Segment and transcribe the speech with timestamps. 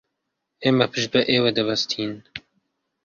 [0.63, 2.11] ئێمە پشت بە ئێوە دەبەستین.